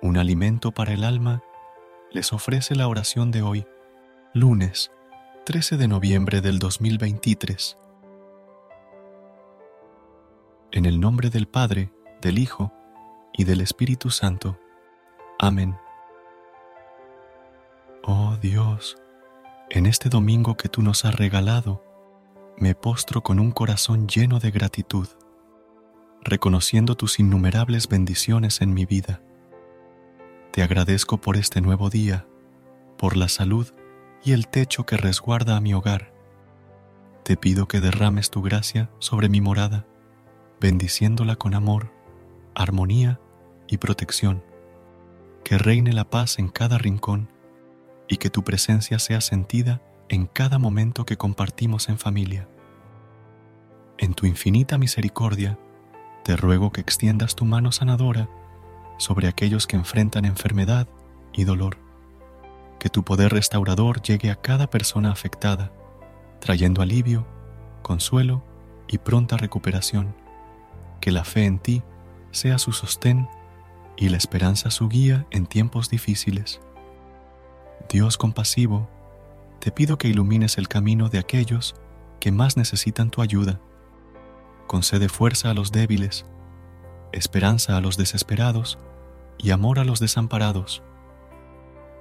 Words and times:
Un 0.00 0.16
alimento 0.16 0.70
para 0.70 0.92
el 0.92 1.02
alma 1.02 1.42
les 2.12 2.32
ofrece 2.32 2.76
la 2.76 2.86
oración 2.86 3.32
de 3.32 3.42
hoy, 3.42 3.66
lunes 4.32 4.92
13 5.44 5.76
de 5.76 5.88
noviembre 5.88 6.40
del 6.40 6.60
2023. 6.60 7.76
En 10.70 10.86
el 10.86 11.00
nombre 11.00 11.30
del 11.30 11.48
Padre, 11.48 11.90
del 12.20 12.38
Hijo 12.38 12.72
y 13.32 13.42
del 13.42 13.60
Espíritu 13.60 14.10
Santo. 14.10 14.56
Amén. 15.40 15.76
Oh 18.04 18.36
Dios, 18.40 18.96
en 19.68 19.86
este 19.86 20.10
domingo 20.10 20.56
que 20.56 20.68
tú 20.68 20.80
nos 20.80 21.04
has 21.04 21.16
regalado, 21.16 21.82
me 22.56 22.76
postro 22.76 23.24
con 23.24 23.40
un 23.40 23.50
corazón 23.50 24.06
lleno 24.06 24.38
de 24.38 24.52
gratitud, 24.52 25.08
reconociendo 26.22 26.94
tus 26.94 27.18
innumerables 27.18 27.88
bendiciones 27.88 28.60
en 28.60 28.72
mi 28.74 28.86
vida. 28.86 29.22
Te 30.52 30.62
agradezco 30.62 31.18
por 31.18 31.36
este 31.36 31.60
nuevo 31.60 31.90
día, 31.90 32.26
por 32.96 33.16
la 33.16 33.28
salud 33.28 33.68
y 34.24 34.32
el 34.32 34.48
techo 34.48 34.86
que 34.86 34.96
resguarda 34.96 35.56
a 35.56 35.60
mi 35.60 35.74
hogar. 35.74 36.12
Te 37.22 37.36
pido 37.36 37.68
que 37.68 37.80
derrames 37.80 38.30
tu 38.30 38.42
gracia 38.42 38.90
sobre 38.98 39.28
mi 39.28 39.40
morada, 39.40 39.86
bendiciéndola 40.60 41.36
con 41.36 41.54
amor, 41.54 41.92
armonía 42.54 43.20
y 43.68 43.76
protección. 43.76 44.42
Que 45.44 45.58
reine 45.58 45.92
la 45.92 46.08
paz 46.08 46.38
en 46.38 46.48
cada 46.48 46.78
rincón 46.78 47.30
y 48.08 48.16
que 48.16 48.30
tu 48.30 48.42
presencia 48.42 48.98
sea 48.98 49.20
sentida 49.20 49.82
en 50.08 50.26
cada 50.26 50.58
momento 50.58 51.04
que 51.04 51.18
compartimos 51.18 51.90
en 51.90 51.98
familia. 51.98 52.48
En 53.98 54.14
tu 54.14 54.26
infinita 54.26 54.78
misericordia, 54.78 55.58
te 56.24 56.36
ruego 56.36 56.72
que 56.72 56.80
extiendas 56.80 57.36
tu 57.36 57.44
mano 57.44 57.70
sanadora 57.70 58.30
sobre 58.98 59.28
aquellos 59.28 59.66
que 59.66 59.76
enfrentan 59.76 60.24
enfermedad 60.24 60.86
y 61.32 61.44
dolor. 61.44 61.78
Que 62.78 62.90
tu 62.90 63.04
poder 63.04 63.32
restaurador 63.32 64.02
llegue 64.02 64.30
a 64.30 64.36
cada 64.36 64.68
persona 64.68 65.10
afectada, 65.10 65.72
trayendo 66.40 66.82
alivio, 66.82 67.26
consuelo 67.82 68.44
y 68.86 68.98
pronta 68.98 69.36
recuperación. 69.36 70.14
Que 71.00 71.10
la 71.10 71.24
fe 71.24 71.46
en 71.46 71.58
ti 71.58 71.82
sea 72.30 72.58
su 72.58 72.72
sostén 72.72 73.28
y 73.96 74.10
la 74.10 74.16
esperanza 74.16 74.70
su 74.70 74.88
guía 74.88 75.26
en 75.30 75.46
tiempos 75.46 75.90
difíciles. 75.90 76.60
Dios 77.88 78.18
compasivo, 78.18 78.88
te 79.60 79.72
pido 79.72 79.98
que 79.98 80.08
ilumines 80.08 80.58
el 80.58 80.68
camino 80.68 81.08
de 81.08 81.18
aquellos 81.18 81.74
que 82.20 82.30
más 82.30 82.56
necesitan 82.56 83.10
tu 83.10 83.22
ayuda. 83.22 83.60
Concede 84.66 85.08
fuerza 85.08 85.50
a 85.50 85.54
los 85.54 85.72
débiles, 85.72 86.26
esperanza 87.12 87.76
a 87.76 87.80
los 87.80 87.96
desesperados 87.96 88.78
y 89.38 89.50
amor 89.50 89.78
a 89.78 89.84
los 89.84 90.00
desamparados. 90.00 90.82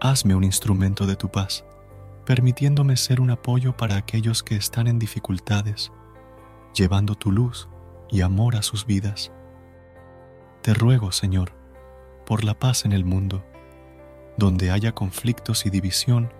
Hazme 0.00 0.34
un 0.34 0.44
instrumento 0.44 1.06
de 1.06 1.16
tu 1.16 1.30
paz, 1.30 1.64
permitiéndome 2.24 2.96
ser 2.96 3.20
un 3.20 3.30
apoyo 3.30 3.76
para 3.76 3.96
aquellos 3.96 4.42
que 4.42 4.56
están 4.56 4.86
en 4.86 4.98
dificultades, 4.98 5.92
llevando 6.74 7.14
tu 7.14 7.30
luz 7.30 7.68
y 8.10 8.22
amor 8.22 8.56
a 8.56 8.62
sus 8.62 8.86
vidas. 8.86 9.32
Te 10.62 10.74
ruego, 10.74 11.12
Señor, 11.12 11.52
por 12.26 12.44
la 12.44 12.58
paz 12.58 12.84
en 12.84 12.92
el 12.92 13.04
mundo. 13.04 13.44
Donde 14.36 14.70
haya 14.70 14.94
conflictos 14.94 15.66
y 15.66 15.70
división, 15.70 16.32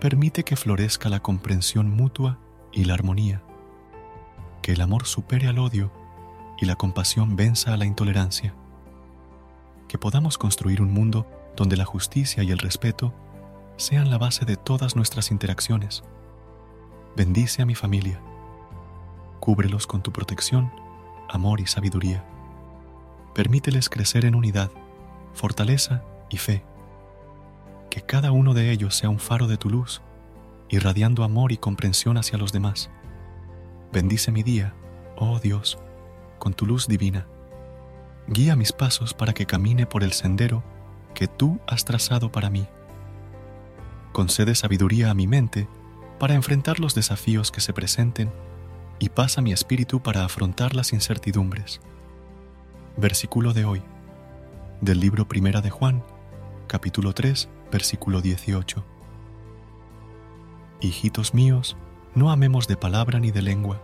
permite 0.00 0.44
que 0.44 0.56
florezca 0.56 1.08
la 1.08 1.20
comprensión 1.20 1.90
mutua 1.90 2.38
y 2.72 2.84
la 2.84 2.94
armonía. 2.94 3.42
Que 4.62 4.72
el 4.72 4.80
amor 4.80 5.06
supere 5.06 5.48
al 5.48 5.58
odio 5.58 5.92
y 6.58 6.66
la 6.66 6.76
compasión 6.76 7.36
venza 7.36 7.72
a 7.72 7.76
la 7.76 7.86
intolerancia. 7.86 8.54
Que 9.88 9.98
podamos 9.98 10.38
construir 10.38 10.82
un 10.82 10.92
mundo 10.92 11.26
donde 11.56 11.76
la 11.76 11.84
justicia 11.84 12.42
y 12.42 12.50
el 12.50 12.58
respeto 12.58 13.14
sean 13.76 14.10
la 14.10 14.18
base 14.18 14.44
de 14.44 14.56
todas 14.56 14.96
nuestras 14.96 15.30
interacciones. 15.30 16.02
Bendice 17.16 17.62
a 17.62 17.66
mi 17.66 17.74
familia. 17.74 18.20
Cúbrelos 19.40 19.86
con 19.86 20.02
tu 20.02 20.12
protección, 20.12 20.72
amor 21.28 21.60
y 21.60 21.66
sabiduría. 21.66 22.24
Permíteles 23.34 23.88
crecer 23.88 24.24
en 24.24 24.34
unidad, 24.34 24.70
fortaleza 25.34 26.02
y 26.30 26.38
fe. 26.38 26.64
Que 27.90 28.02
cada 28.02 28.32
uno 28.32 28.54
de 28.54 28.70
ellos 28.70 28.96
sea 28.96 29.08
un 29.08 29.18
faro 29.18 29.46
de 29.46 29.56
tu 29.56 29.70
luz, 29.70 30.02
irradiando 30.68 31.22
amor 31.22 31.52
y 31.52 31.58
comprensión 31.58 32.16
hacia 32.16 32.38
los 32.38 32.52
demás. 32.52 32.90
Bendice 33.92 34.32
mi 34.32 34.42
día, 34.42 34.74
oh 35.16 35.38
Dios, 35.38 35.78
con 36.38 36.54
tu 36.54 36.66
luz 36.66 36.86
divina. 36.88 37.26
Guía 38.28 38.56
mis 38.56 38.72
pasos 38.72 39.14
para 39.14 39.32
que 39.32 39.46
camine 39.46 39.86
por 39.86 40.02
el 40.02 40.12
sendero 40.12 40.64
que 41.14 41.28
tú 41.28 41.60
has 41.66 41.84
trazado 41.84 42.32
para 42.32 42.50
mí. 42.50 42.66
Concede 44.12 44.54
sabiduría 44.54 45.10
a 45.10 45.14
mi 45.14 45.26
mente 45.26 45.68
para 46.18 46.34
enfrentar 46.34 46.80
los 46.80 46.94
desafíos 46.94 47.52
que 47.52 47.60
se 47.60 47.72
presenten 47.72 48.32
y 48.98 49.10
pasa 49.10 49.42
mi 49.42 49.52
espíritu 49.52 50.02
para 50.02 50.24
afrontar 50.24 50.74
las 50.74 50.92
incertidumbres. 50.92 51.80
Versículo 52.96 53.52
de 53.52 53.64
hoy, 53.64 53.82
del 54.80 55.00
libro 55.00 55.28
Primera 55.28 55.60
de 55.60 55.70
Juan, 55.70 56.02
capítulo 56.66 57.12
3, 57.12 57.48
versículo 57.70 58.22
18. 58.22 58.84
Hijitos 60.80 61.32
míos, 61.32 61.76
no 62.14 62.30
amemos 62.30 62.66
de 62.66 62.76
palabra 62.76 63.20
ni 63.20 63.30
de 63.30 63.42
lengua, 63.42 63.80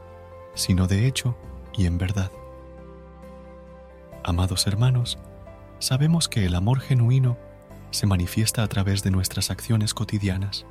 sino 0.55 0.89
de 0.89 1.07
hecho 1.07 1.37
y 1.75 1.87
en 1.87 1.99
verdad. 1.99 2.33
Amados 4.25 4.69
hermanos, 4.69 5.19
sabemos 5.81 6.29
que 6.29 6.47
el 6.47 6.55
amor 6.55 6.79
genuino 6.79 7.37
se 7.91 8.07
manifiesta 8.07 8.63
a 8.63 8.69
través 8.69 9.03
de 9.03 9.11
nuestras 9.11 9.51
acciones 9.51 9.95
cotidianas. 9.95 10.65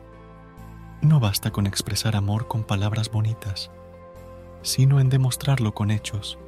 No 1.02 1.20
basta 1.20 1.52
con 1.52 1.68
expresar 1.68 2.16
amor 2.16 2.48
con 2.48 2.64
palabras 2.64 3.12
bonitas, 3.12 3.70
sino 4.62 5.02
en 5.02 5.10
demostrarlo 5.10 5.74
con 5.74 5.92
hechos. 5.92 6.40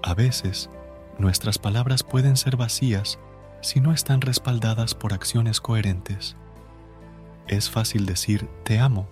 A 0.00 0.14
veces, 0.14 0.70
nuestras 1.18 1.58
palabras 1.58 2.04
pueden 2.04 2.36
ser 2.36 2.56
vacías 2.56 3.18
si 3.60 3.80
no 3.80 3.92
están 3.92 4.20
respaldadas 4.20 4.94
por 4.94 5.12
acciones 5.12 5.60
coherentes. 5.60 6.36
Es 7.48 7.68
fácil 7.68 8.06
decir 8.06 8.48
te 8.62 8.78
amo, 8.78 9.08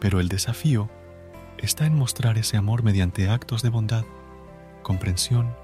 pero 0.00 0.20
el 0.20 0.28
desafío 0.28 0.90
está 1.56 1.86
en 1.86 1.94
mostrar 1.94 2.36
ese 2.36 2.58
amor 2.58 2.82
mediante 2.82 3.30
actos 3.30 3.62
de 3.62 3.70
bondad, 3.70 4.04
comprensión, 4.82 5.54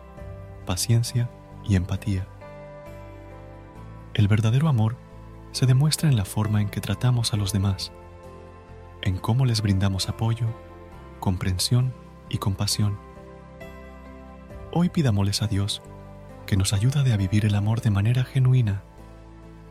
paciencia 0.62 1.30
y 1.64 1.76
empatía. 1.76 2.26
El 4.14 4.28
verdadero 4.28 4.68
amor 4.68 4.96
se 5.52 5.66
demuestra 5.66 6.08
en 6.08 6.16
la 6.16 6.24
forma 6.24 6.60
en 6.60 6.68
que 6.68 6.80
tratamos 6.80 7.32
a 7.32 7.36
los 7.36 7.52
demás, 7.52 7.92
en 9.02 9.18
cómo 9.18 9.44
les 9.44 9.62
brindamos 9.62 10.08
apoyo, 10.08 10.46
comprensión 11.20 11.94
y 12.28 12.38
compasión. 12.38 12.98
Hoy 14.72 14.88
pidámosles 14.88 15.42
a 15.42 15.46
Dios 15.46 15.82
que 16.46 16.56
nos 16.56 16.72
ayude 16.72 17.12
a 17.12 17.16
vivir 17.16 17.44
el 17.46 17.54
amor 17.54 17.80
de 17.80 17.90
manera 17.90 18.24
genuina, 18.24 18.82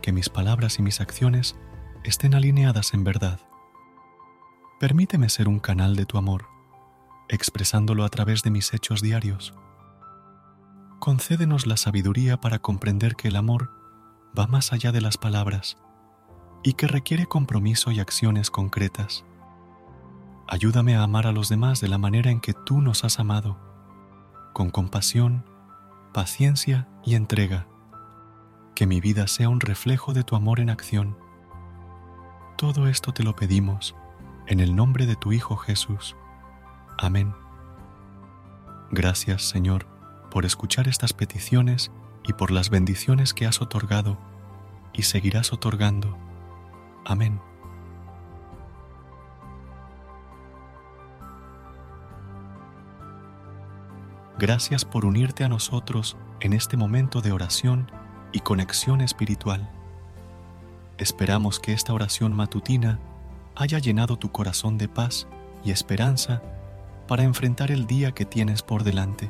que 0.02 0.12
mis 0.12 0.30
palabras 0.30 0.80
y 0.80 0.82
mis 0.82 1.02
acciones 1.02 1.56
estén 2.04 2.34
alineadas 2.34 2.94
en 2.94 3.04
verdad. 3.04 3.40
Permíteme 4.80 5.30
ser 5.30 5.48
un 5.48 5.60
canal 5.60 5.96
de 5.96 6.06
tu 6.06 6.18
amor, 6.18 6.48
expresándolo 7.30 8.04
a 8.04 8.10
través 8.10 8.42
de 8.44 8.50
mis 8.50 8.74
hechos 8.74 9.02
diarios. 9.02 9.54
Concédenos 11.02 11.66
la 11.66 11.78
sabiduría 11.78 12.40
para 12.40 12.60
comprender 12.60 13.16
que 13.16 13.30
el 13.30 13.36
amor 13.36 13.72
va 14.38 14.46
más 14.46 14.72
allá 14.72 14.92
de 14.92 15.02
las 15.02 15.18
palabras 15.18 15.80
y 16.62 16.74
que 16.74 16.88
requiere 16.88 17.26
compromiso 17.26 17.90
y 17.90 18.00
acciones 18.00 18.52
concretas. 18.52 19.26
Ayúdame 20.48 20.96
a 20.96 21.02
amar 21.02 21.26
a 21.26 21.32
los 21.32 21.50
demás 21.50 21.82
de 21.82 21.88
la 21.88 21.98
manera 21.98 22.30
en 22.30 22.40
que 22.40 22.54
tú 22.54 22.82
nos 22.82 23.04
has 23.04 23.20
amado, 23.20 23.58
con 24.54 24.70
compasión, 24.70 25.44
paciencia 26.14 26.88
y 27.04 27.16
entrega. 27.16 27.66
Que 28.76 28.86
mi 28.86 29.02
vida 29.02 29.26
sea 29.26 29.50
un 29.50 29.60
reflejo 29.60 30.14
de 30.14 30.24
tu 30.24 30.36
amor 30.36 30.60
en 30.60 30.70
acción. 30.70 31.18
Todo 32.60 32.88
esto 32.88 33.12
te 33.12 33.24
lo 33.24 33.36
pedimos 33.36 33.96
en 34.46 34.60
el 34.60 34.76
nombre 34.76 35.08
de 35.08 35.16
tu 35.16 35.32
Hijo 35.32 35.56
Jesús. 35.58 36.16
Amén. 37.00 37.34
Gracias, 38.92 39.42
Señor, 39.42 39.88
por 40.32 40.46
escuchar 40.46 40.88
estas 40.88 41.14
peticiones 41.14 41.92
y 42.28 42.34
por 42.34 42.50
las 42.50 42.70
bendiciones 42.70 43.34
que 43.34 43.46
has 43.46 43.62
otorgado 43.62 44.18
y 44.94 45.04
seguirás 45.04 45.54
otorgando. 45.54 46.18
Amén. 47.06 47.40
Gracias 54.40 54.86
por 54.86 55.06
unirte 55.06 55.44
a 55.44 55.50
nosotros 55.50 56.18
en 56.40 56.54
este 56.54 56.78
momento 56.78 57.22
de 57.22 57.32
oración 57.32 57.92
y 58.32 58.40
conexión 58.40 59.02
espiritual. 59.02 59.70
Esperamos 60.98 61.60
que 61.60 61.74
esta 61.74 61.94
oración 61.94 62.34
matutina 62.34 63.00
haya 63.56 63.78
llenado 63.80 64.18
tu 64.18 64.32
corazón 64.32 64.78
de 64.78 64.88
paz 64.88 65.28
y 65.64 65.72
esperanza 65.72 66.42
para 67.08 67.24
enfrentar 67.24 67.70
el 67.70 67.86
día 67.86 68.14
que 68.14 68.26
tienes 68.26 68.64
por 68.64 68.84
delante. 68.84 69.30